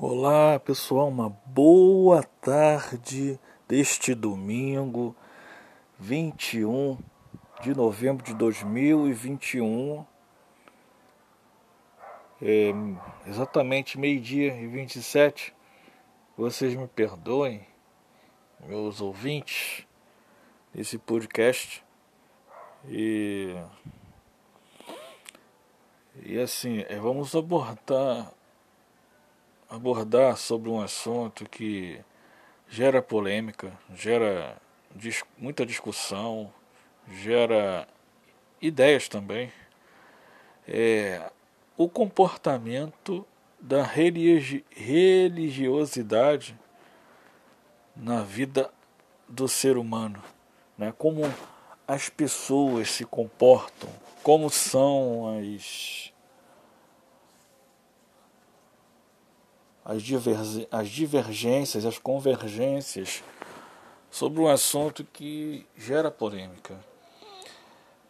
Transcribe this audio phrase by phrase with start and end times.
[0.00, 3.36] Olá pessoal, uma boa tarde
[3.66, 5.12] deste domingo
[5.98, 6.96] 21
[7.64, 10.06] de novembro de 2021,
[12.40, 12.70] é,
[13.26, 15.52] exatamente meio-dia e 27.
[16.36, 17.66] Vocês me perdoem,
[18.68, 19.84] meus ouvintes,
[20.72, 21.84] desse podcast.
[22.86, 23.52] E,
[26.22, 28.37] e assim, é, vamos abordar
[29.68, 32.00] abordar sobre um assunto que
[32.68, 34.56] gera polêmica, gera
[34.94, 36.52] dis muita discussão,
[37.08, 37.86] gera
[38.60, 39.52] ideias também.
[40.66, 41.30] É,
[41.76, 43.26] o comportamento
[43.60, 46.58] da religi religiosidade
[47.96, 48.70] na vida
[49.28, 50.22] do ser humano,
[50.76, 50.92] né?
[50.96, 51.22] Como
[51.86, 53.88] as pessoas se comportam,
[54.22, 56.12] como são as
[59.88, 63.24] as, as divergências, as convergências
[64.10, 66.78] sobre um assunto que gera polêmica.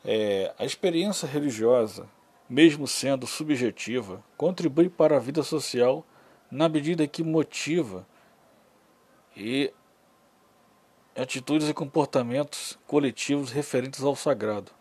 [0.04, 2.08] É, a experiência religiosa,
[2.48, 6.04] mesmo sendo subjetiva, contribui para a vida social
[6.50, 8.04] na medida que motiva
[9.36, 9.72] e
[11.14, 14.72] atitudes e comportamentos coletivos referentes ao sagrado.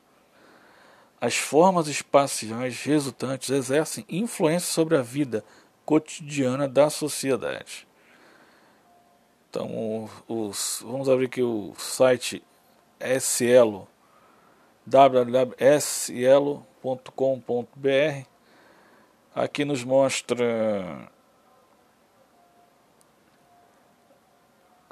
[1.20, 5.44] As formas espaciais resultantes exercem influência sobre a vida
[5.88, 7.88] cotidiana da sociedade.
[9.49, 12.43] Então, os, vamos abrir aqui o site
[12.99, 13.88] SL,
[14.85, 15.47] www.sl.com.br.
[19.33, 21.09] Aqui nos mostra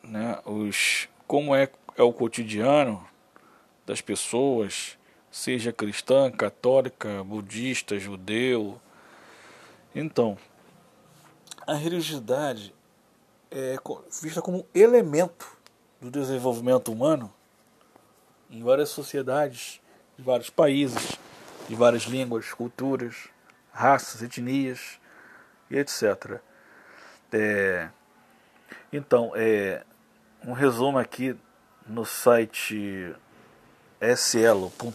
[0.01, 3.05] né, os, como é, é o cotidiano
[3.85, 4.97] das pessoas,
[5.29, 8.79] seja cristã, católica, budista, judeu.
[9.93, 10.37] Então,
[11.67, 12.73] a religiosidade
[13.49, 13.77] é
[14.21, 15.57] vista como elemento
[15.99, 17.33] do desenvolvimento humano
[18.49, 19.81] em várias sociedades,
[20.17, 21.17] de vários países,
[21.67, 23.29] de várias línguas, culturas,
[23.71, 24.99] raças, etnias
[25.69, 26.39] e etc.
[27.31, 27.89] É,
[28.93, 29.83] então, é,
[30.43, 31.35] um resumo aqui
[31.87, 33.13] no site
[33.99, 34.85] sl.com.br.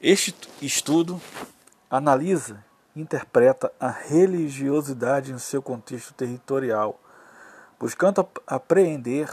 [0.00, 1.20] Este estudo
[1.90, 2.64] analisa
[2.94, 7.00] interpreta a religiosidade em seu contexto territorial,
[7.78, 9.30] buscando apreender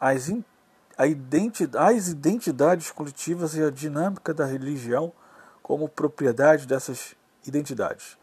[0.00, 0.30] as,
[0.96, 5.12] as identidades coletivas e a dinâmica da religião
[5.62, 7.14] como propriedade dessas
[7.46, 8.16] identidades.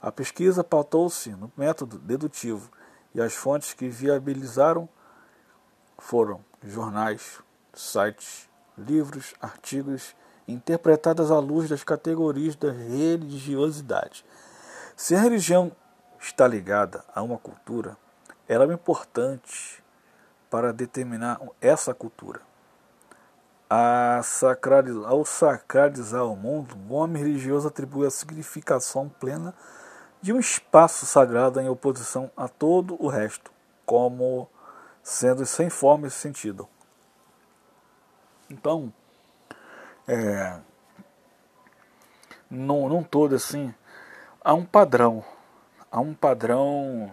[0.00, 2.70] A pesquisa pautou-se no método dedutivo
[3.14, 4.88] e as fontes que viabilizaram
[5.98, 7.40] foram jornais,
[7.72, 10.16] sites, livros, artigos
[10.46, 14.24] interpretadas à luz das categorias da religiosidade.
[14.96, 15.72] Se a religião
[16.20, 17.96] está ligada a uma cultura,
[18.48, 19.82] ela é importante
[20.50, 22.40] para determinar essa cultura.
[24.22, 29.54] Sacralizar, ao sacralizar o mundo, o homem religioso atribui a significação plena
[30.20, 33.50] de um espaço sagrado em oposição a todo o resto,
[33.86, 34.46] como
[35.02, 36.68] sendo sem forma e sentido.
[38.50, 38.92] Então,
[40.06, 40.60] é,
[42.50, 43.74] num, todo assim,
[44.42, 45.24] há um padrão.
[45.90, 47.12] Há um padrão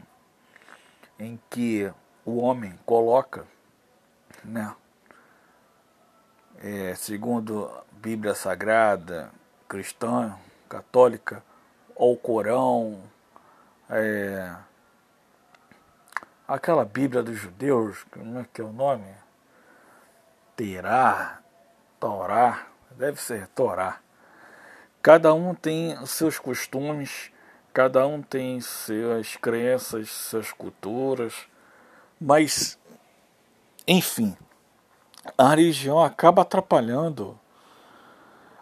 [1.18, 1.92] em que
[2.26, 3.46] o homem coloca,
[4.44, 4.74] né,
[6.62, 9.32] é, segundo Bíblia Sagrada,
[9.68, 11.44] cristã, católica,
[11.96, 13.02] ou Corão,
[13.90, 14.56] é,
[16.48, 19.14] aquela Bíblia dos judeus, como é que é o nome?
[20.56, 21.40] Terá,
[22.00, 24.00] Torá, deve ser Torá.
[25.02, 27.32] Cada um tem seus costumes,
[27.74, 31.34] cada um tem suas crenças, suas culturas,
[32.20, 32.78] mas,
[33.88, 34.36] enfim,
[35.38, 37.40] a religião acaba atrapalhando,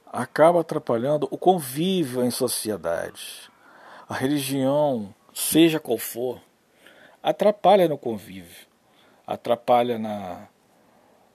[0.06, 3.52] acaba atrapalhando o convívio em sociedade.
[4.08, 6.40] A religião, seja qual for,
[7.22, 8.68] atrapalha no convívio,
[9.26, 10.48] atrapalha na,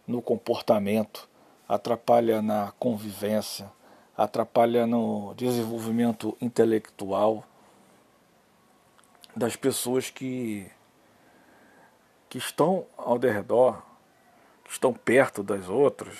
[0.06, 1.28] no comportamento,
[1.74, 3.72] atrapalha na convivência,
[4.14, 7.42] atrapalha no desenvolvimento intelectual
[9.34, 10.70] das pessoas que,
[12.28, 13.82] que estão ao redor,
[14.62, 16.18] que estão perto das outras,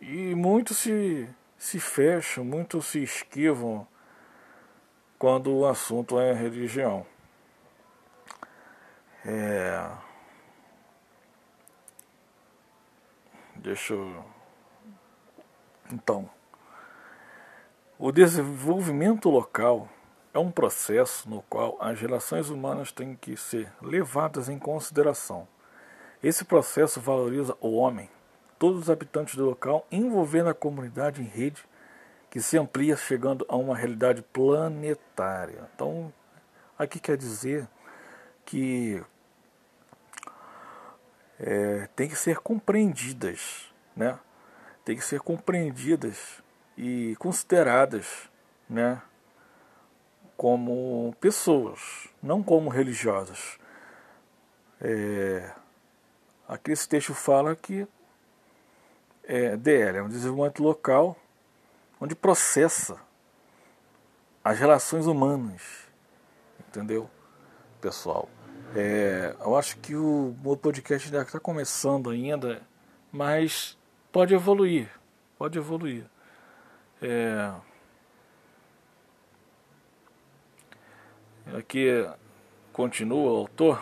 [0.00, 3.86] e muitos se, se fecham, muitos se esquivam
[5.16, 7.06] quando o assunto é religião.
[9.24, 9.88] É...
[13.54, 14.35] Deixa eu
[15.92, 16.28] então,
[17.98, 19.88] o desenvolvimento local
[20.34, 25.48] é um processo no qual as relações humanas têm que ser levadas em consideração.
[26.22, 28.10] Esse processo valoriza o homem,
[28.58, 31.64] todos os habitantes do local, envolvendo a comunidade em rede
[32.28, 35.70] que se amplia chegando a uma realidade planetária.
[35.74, 36.12] Então,
[36.78, 37.66] aqui quer dizer
[38.44, 39.02] que
[41.38, 44.18] é, tem que ser compreendidas, né?
[44.86, 46.40] Tem que ser compreendidas
[46.78, 48.30] e consideradas,
[48.70, 49.02] né?
[50.36, 53.58] Como pessoas, não como religiosas.
[54.80, 55.50] É,
[56.46, 57.84] aqui esse texto fala que
[59.24, 61.16] é, DL é um desenvolvimento local
[62.00, 62.96] onde processa
[64.44, 65.62] as relações humanas,
[66.60, 67.10] entendeu,
[67.80, 68.28] pessoal?
[68.72, 72.62] É, eu acho que o meu podcast ainda está começando ainda,
[73.10, 73.75] mas
[74.16, 74.88] pode evoluir,
[75.36, 76.06] pode evoluir.
[77.02, 77.52] É,
[81.54, 82.08] aqui
[82.72, 83.78] continua o autor.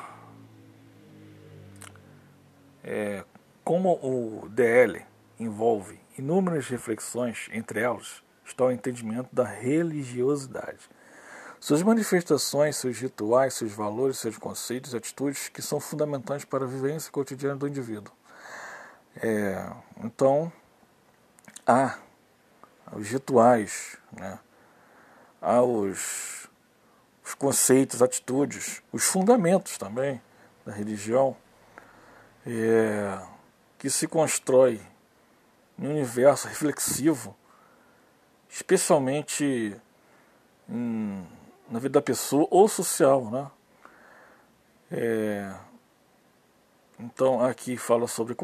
[2.82, 3.24] É,
[3.62, 5.06] como o DL
[5.38, 10.88] envolve inúmeras reflexões, entre elas está o entendimento da religiosidade
[11.64, 17.10] suas manifestações, seus rituais, seus valores, seus conceitos atitudes que são fundamentais para a vivência
[17.10, 18.12] cotidiana do indivíduo.
[19.22, 19.70] É,
[20.02, 20.52] então,
[21.66, 21.98] há
[22.92, 24.38] os rituais, né?
[25.40, 26.48] há os,
[27.24, 30.20] os conceitos, atitudes, os fundamentos também
[30.64, 31.36] da religião,
[32.46, 33.18] é,
[33.78, 34.80] que se constrói
[35.78, 37.36] um universo reflexivo,
[38.48, 39.76] especialmente
[40.68, 41.26] em
[41.68, 43.50] na vida da pessoa ou social, né?
[44.90, 45.54] É,
[46.98, 48.34] então aqui fala sobre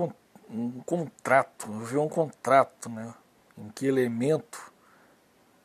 [0.50, 3.14] um contrato, ver um contrato, né?
[3.56, 4.72] Em que elemento,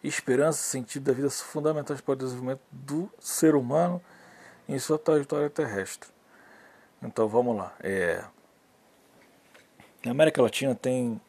[0.03, 4.01] esperança e sentido da vida são fundamentais para o desenvolvimento do ser humano
[4.67, 6.09] em sua trajetória terrestre.
[7.01, 7.73] Então vamos lá.
[7.81, 8.23] É,
[10.03, 11.19] na América Latina tem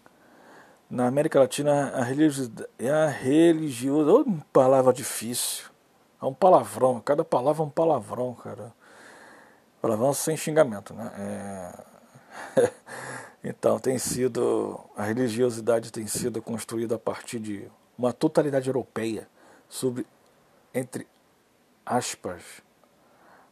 [0.89, 5.65] na América Latina a religiosidade, a religiosidade, oh, palavra difícil.
[6.21, 8.73] É um palavrão, cada palavra é um palavrão, cara.
[9.83, 11.13] Palavrão sem xingamento, né?
[12.57, 12.71] É...
[13.43, 14.81] então, tem sido.
[14.97, 19.29] A religiosidade tem sido construída a partir de uma totalidade europeia
[19.69, 20.07] sobre,
[20.75, 21.07] entre
[21.85, 22.43] aspas,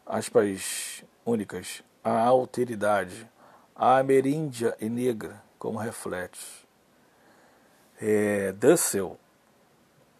[0.06, 3.30] aspas únicas, a alteridade,
[3.74, 6.66] a ameríndia e negra, como reflete.
[8.00, 9.18] É, Dussel,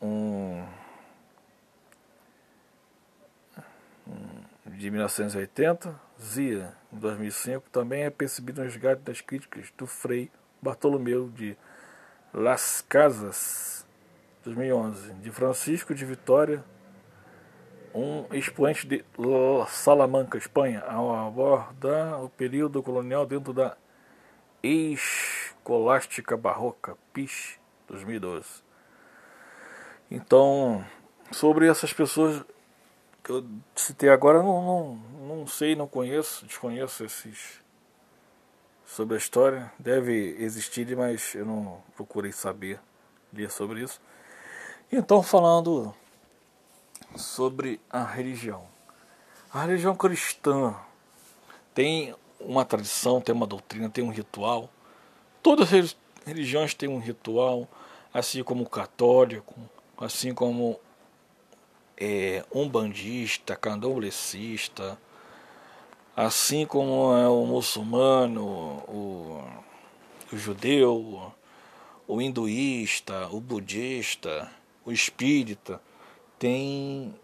[0.01, 0.65] um
[4.67, 10.31] de 1980, Zia, em 2005, também é percebido no resgate das críticas do Frei
[10.63, 11.57] Bartolomeu de
[12.33, 13.87] Las Casas,
[14.45, 16.65] 2011, de Francisco de Vitória,
[17.95, 19.05] um expoente de
[19.69, 23.77] Salamanca, Espanha, ao abordar o período colonial dentro da
[24.63, 28.65] escolástica barroca, PIS, 2012.
[30.11, 30.85] Então,
[31.31, 32.45] sobre essas pessoas
[33.25, 33.43] que eu
[33.75, 37.65] citei agora, não, não, não sei, não conheço, desconheço esses
[38.87, 39.73] sobre a história.
[39.79, 42.79] Deve existir, mas eu não procurei saber,
[43.33, 43.99] ler sobre isso.
[44.93, 45.95] Então, falando
[47.17, 48.67] sobre a religião.
[49.51, 50.77] A religião cristã
[51.73, 54.69] tem uma tradição, tem uma doutrina, tem um ritual.
[55.43, 57.67] Todas as religiões têm um ritual,
[58.13, 59.55] assim como o católico,
[59.97, 60.79] assim como
[61.97, 64.99] é, umbandista, candomblessista,
[66.17, 68.45] assim como é o muçulmano,
[68.89, 69.45] o,
[70.33, 71.33] o judeu,
[72.07, 74.51] o hinduísta, o budista,
[74.85, 75.81] o espírita,
[76.39, 77.15] tem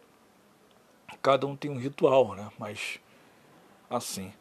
[1.22, 2.50] cada um tem um ritual, né?
[2.58, 2.98] Mas
[3.88, 4.32] assim,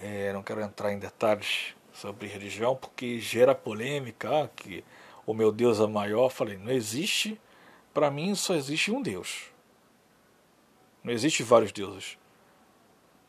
[0.00, 4.84] é, não quero entrar em detalhes sobre religião porque gera polêmica, ah, que
[5.26, 6.30] o meu Deus é maior.
[6.30, 7.40] Falei, não existe,
[7.92, 9.50] para mim só existe um Deus.
[11.06, 12.18] Não existe vários deuses.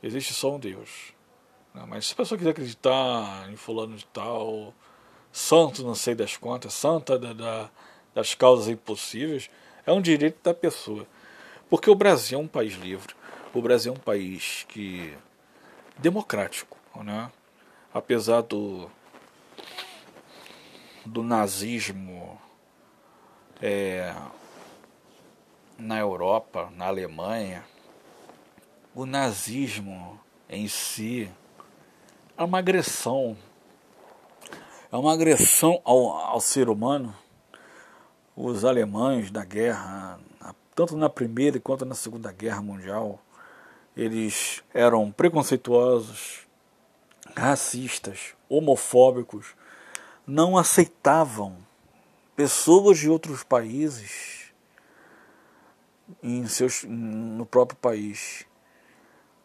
[0.02, 1.14] Existe só um Deus.
[1.88, 4.74] Mas se a pessoa quiser acreditar em fulano de tal,
[5.32, 7.70] santo não sei das quantas, santa da, da,
[8.16, 9.48] das causas impossíveis,
[9.86, 11.06] é um direito da pessoa.
[11.70, 13.14] Porque o Brasil é um país livre.
[13.54, 15.16] O Brasil é um país que
[16.00, 17.32] democrático, né?
[17.94, 18.90] Apesar do
[21.06, 22.42] do nazismo
[23.62, 24.16] é,
[25.78, 27.64] na Europa, na Alemanha,
[28.96, 30.20] o nazismo
[30.50, 31.32] em si
[32.36, 33.38] é uma agressão.
[34.92, 37.14] É uma agressão ao, ao ser humano.
[38.36, 40.20] Os alemães da guerra,
[40.74, 43.20] tanto na Primeira quanto na Segunda Guerra Mundial,
[43.96, 46.48] eles eram preconceituosos,
[47.36, 49.56] racistas, homofóbicos,
[50.26, 51.58] não aceitavam
[52.36, 54.47] pessoas de outros países
[56.22, 58.46] em seus, no próprio país.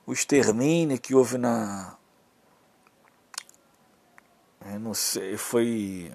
[0.07, 1.97] O extermínio que houve na.
[4.81, 6.13] não sei, foi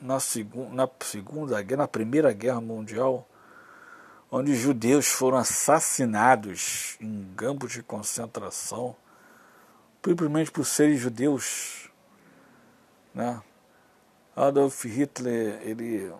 [0.00, 3.28] na, segu, na segunda guerra, na primeira guerra mundial,
[4.30, 8.96] onde judeus foram assassinados em campos de concentração,
[10.04, 11.90] simplesmente por serem judeus,
[13.14, 13.40] né?
[14.34, 16.12] Adolf Hitler ele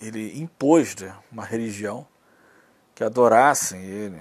[0.00, 2.06] ele impôs né, uma religião
[2.94, 4.20] que adorassem ele,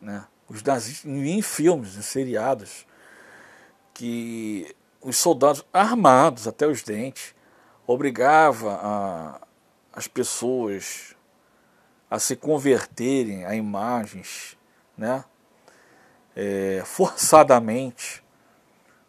[0.00, 0.26] né?
[0.48, 2.86] Os nazistas em filmes, em seriados,
[3.94, 7.34] que os soldados armados até os dentes
[7.86, 9.40] obrigava a,
[9.92, 11.14] as pessoas
[12.10, 14.58] a se converterem a imagens,
[14.96, 15.24] né?
[16.34, 18.24] É, forçadamente,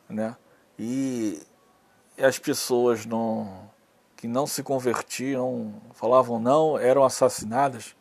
[0.07, 0.35] né?
[0.77, 1.41] E
[2.17, 3.69] as pessoas não,
[4.21, 7.95] que não se convertiam, falavam não, eram assassinadas.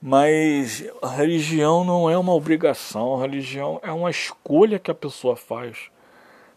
[0.00, 5.36] Mas a religião não é uma obrigação, a religião é uma escolha que a pessoa
[5.36, 5.90] faz,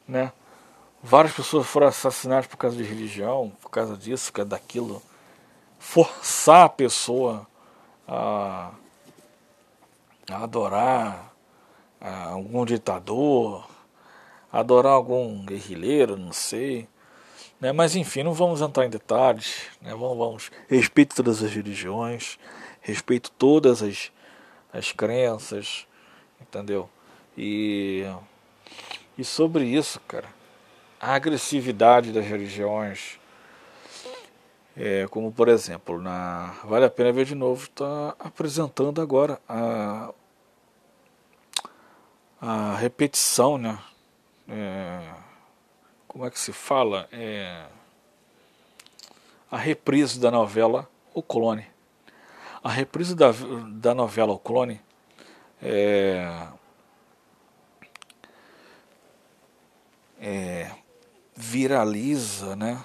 [0.08, 0.32] né?
[1.04, 5.02] Várias pessoas foram assassinadas por causa de religião, por causa disso, por causa daquilo.
[5.78, 7.46] Forçar a pessoa
[8.08, 8.72] a,
[10.32, 11.34] a adorar
[12.00, 13.68] a algum ditador,
[14.50, 16.88] adorar algum guerrilheiro, não sei.
[17.60, 17.72] Né?
[17.72, 19.64] Mas enfim, não vamos entrar em detalhes.
[19.82, 19.92] Né?
[19.92, 20.52] Vamos, vamos.
[20.68, 22.38] Respeito todas as religiões,
[22.82, 24.12] respeito todas as,
[24.72, 25.88] as crenças,
[26.42, 26.90] entendeu?
[27.38, 28.06] E,
[29.18, 30.28] e sobre isso, cara,
[31.00, 33.20] a agressividade das religiões,
[34.76, 40.12] é, como por exemplo, na Vale a Pena Ver de Novo, está apresentando agora a,
[42.42, 43.78] a repetição, né?
[44.48, 45.02] é,
[46.18, 47.08] como é que se fala?
[47.12, 47.68] É,
[49.52, 51.68] a reprise da novela O Clone.
[52.64, 53.28] A reprise da,
[53.70, 54.82] da novela O Clone
[55.62, 56.48] é,
[60.20, 60.72] é,
[61.36, 62.84] viraliza né,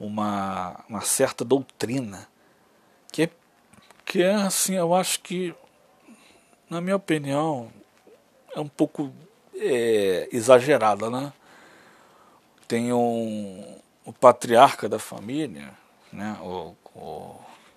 [0.00, 2.28] uma, uma certa doutrina
[3.12, 3.30] que é,
[4.04, 5.54] que é assim, eu acho que,
[6.68, 7.70] na minha opinião,
[8.52, 9.12] é um pouco
[9.54, 11.32] é, exagerada, né?
[12.68, 15.72] Tem um, o patriarca da família,
[16.12, 16.36] né?
[16.40, 17.36] O, o,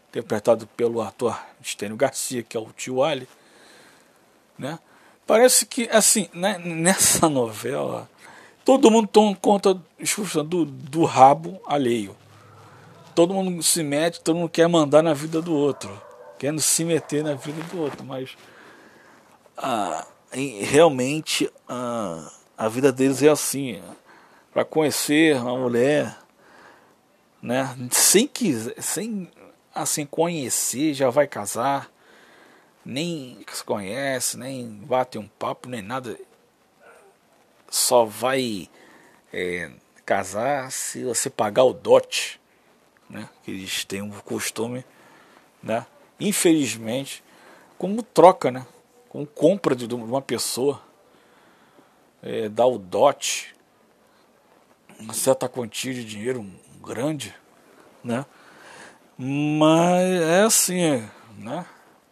[0.10, 3.27] interpretado pelo ator Estênio Garcia, que é o tio Ali,
[4.58, 4.79] né?
[5.25, 8.10] Parece que, assim, né, nessa novela,
[8.65, 9.79] todo mundo toma conta
[10.43, 12.15] do, do rabo alheio.
[13.13, 16.01] Todo mundo se mete, todo mundo quer mandar na vida do outro,
[16.39, 18.36] querendo se meter na vida do outro, mas...
[19.55, 23.81] Ah, realmente a, a vida deles é assim.
[24.60, 26.18] Para conhecer uma mulher,
[27.42, 29.32] né, sem quiser, sem
[29.74, 31.89] assim conhecer, já vai casar,
[32.84, 36.20] nem se conhece, nem bate um papo, nem nada.
[37.70, 38.70] Só vai
[39.32, 39.72] é,
[40.06, 42.38] casar se você pagar o dote,
[43.10, 43.30] né?
[43.46, 44.84] Que eles têm um costume,
[45.63, 45.88] né?
[46.20, 47.24] Infelizmente,
[47.78, 48.68] como troca, né?
[49.08, 50.82] com compra de uma pessoa,
[52.22, 53.56] é, dá o dote,
[55.00, 56.46] uma certa quantia de dinheiro
[56.82, 57.34] grande,
[58.03, 58.25] né?
[59.18, 61.65] Mas é assim, né?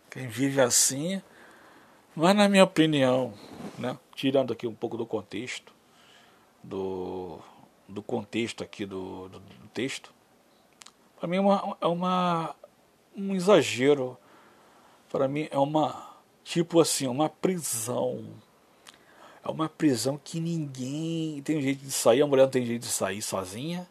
[0.10, 1.22] Quem vive assim,
[2.16, 3.34] mas na minha opinião,
[3.78, 3.98] né?
[4.16, 5.74] Tirando aqui um pouco do contexto,
[6.64, 7.40] do,
[7.88, 10.14] do contexto aqui do, do, do texto,
[11.20, 12.56] para mim é, uma, é uma,
[13.16, 14.18] um exagero,
[15.10, 16.08] para mim é uma
[16.48, 18.24] tipo assim, uma prisão.
[19.48, 22.90] É uma prisão que ninguém tem jeito de sair, a mulher não tem jeito de
[22.90, 23.88] sair sozinha,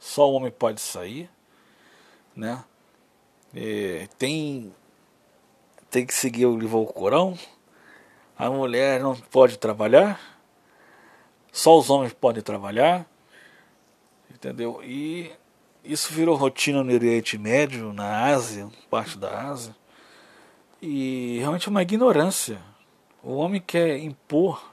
[0.00, 1.30] só o homem pode sair,
[2.34, 2.64] né?
[3.54, 4.74] É, tem,
[5.88, 7.38] tem que seguir o livro ao Corão,
[8.36, 10.20] a mulher não pode trabalhar,
[11.52, 13.06] só os homens podem trabalhar,
[14.28, 14.82] entendeu?
[14.82, 15.30] E
[15.84, 19.72] isso virou rotina no Oriente Médio, na Ásia, parte da Ásia.
[20.82, 22.60] E realmente é uma ignorância.
[23.22, 24.70] O homem quer impor,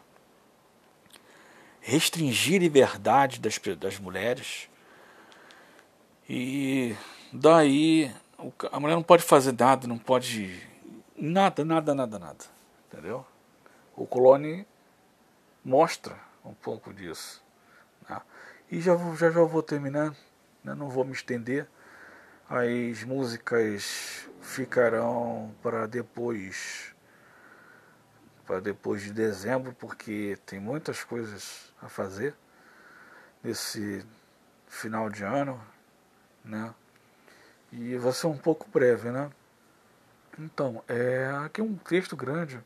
[1.88, 4.70] restringir a liberdade das, das mulheres.
[6.30, 6.94] E
[7.32, 8.14] daí
[8.70, 10.62] a mulher não pode fazer nada, não pode.
[11.16, 12.46] Nada, nada, nada, nada.
[12.92, 13.26] Entendeu?
[13.96, 14.68] O clone
[15.64, 17.42] mostra um pouco disso.
[18.08, 18.22] Né?
[18.70, 20.14] E já, já, já vou terminar.
[20.64, 20.76] né?
[20.76, 21.68] não vou me estender.
[22.50, 26.94] As músicas ficarão para depois
[28.48, 32.34] para depois de dezembro, porque tem muitas coisas a fazer
[33.44, 34.06] nesse
[34.68, 35.62] final de ano,
[36.44, 36.74] né?
[37.72, 39.30] E vai ser um pouco breve, né?
[40.40, 42.64] Então, é aqui é um texto grande.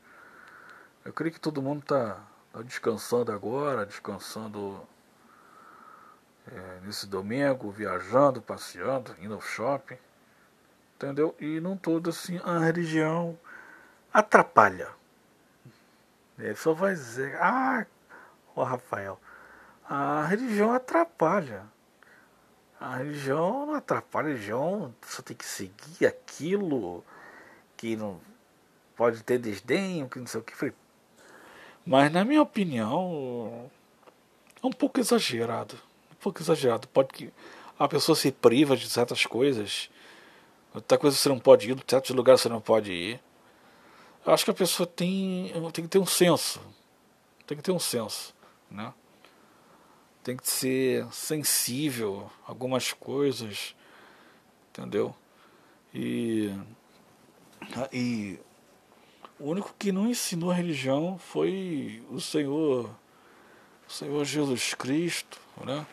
[1.03, 2.19] Eu creio que todo mundo está
[2.53, 4.88] tá descansando agora, descansando
[6.47, 9.97] é, nesse domingo, viajando, passeando, indo ao shopping,
[10.95, 11.35] entendeu?
[11.39, 13.38] E não todo assim, a religião
[14.13, 15.00] atrapalha.
[16.41, 17.86] Ele só vai dizer, ah,
[18.55, 19.19] o Rafael,
[19.88, 21.63] a religião atrapalha.
[22.79, 27.03] A religião não atrapalha, a religião você tem que seguir aquilo
[27.77, 28.19] que não
[28.95, 30.74] pode ter desdém, que não sei o que.
[31.86, 33.69] Mas na minha opinião
[34.63, 35.75] é um pouco exagerado.
[36.12, 36.88] Um pouco exagerado.
[36.88, 37.33] Pode que
[37.77, 39.89] a pessoa se priva de certas coisas.
[40.74, 43.19] Outra coisa você não pode ir, certos lugares você não pode ir.
[44.25, 46.62] Eu acho que a pessoa tem, tem que ter um senso.
[47.48, 48.34] Tem que ter um senso,
[48.70, 48.94] né?
[50.24, 53.75] tem que ser sensível a algumas coisas,
[54.70, 55.16] entendeu?
[55.94, 56.54] E,
[57.92, 58.40] e
[59.40, 62.90] o único que não ensinou a religião foi o Senhor,
[63.88, 65.86] o Senhor Jesus Cristo, né?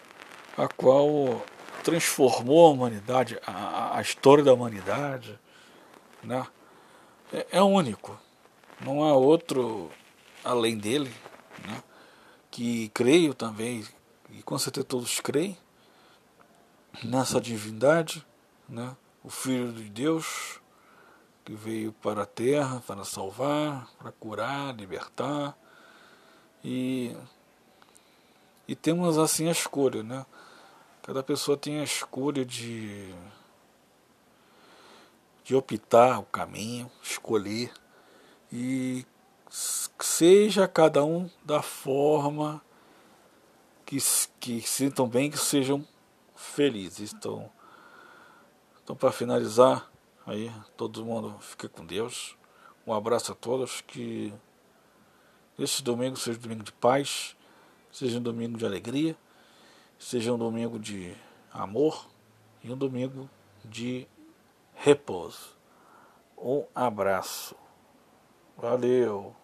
[0.57, 1.43] A qual
[1.83, 5.39] transformou a humanidade, a, a história da humanidade,
[6.23, 6.47] né?
[7.33, 8.19] É, é único,
[8.81, 9.91] não há outro
[10.45, 11.13] além dele,
[11.67, 11.83] né?
[12.51, 13.85] Que creio também
[14.31, 15.57] e com certeza todos creem
[17.05, 18.25] nessa divindade,
[18.69, 18.97] né?
[19.23, 20.61] o Filho de Deus,
[21.45, 25.57] que veio para a terra para salvar, para curar, libertar.
[26.65, 27.15] E,
[28.67, 30.25] e temos assim a escolha, né?
[31.03, 33.15] Cada pessoa tem a escolha de,
[35.49, 37.73] de optar o caminho, escolher,
[38.53, 39.07] e
[39.49, 42.61] seja cada um da forma
[43.87, 43.96] que,
[44.38, 45.88] que sintam bem, que sejam
[46.37, 47.14] felizes.
[47.14, 47.51] Então,
[48.85, 49.90] então para finalizar,
[50.27, 52.37] aí todo mundo fica com Deus.
[52.87, 54.31] Um abraço a todos, que
[55.59, 57.35] esse domingo seja um domingo de paz,
[57.90, 59.16] seja um domingo de alegria,
[59.99, 61.16] seja um domingo de
[61.51, 62.07] amor
[62.62, 63.31] e um domingo
[63.64, 64.07] de
[64.83, 65.57] repouso.
[66.37, 67.57] Um abraço.
[68.57, 69.35] Valeu.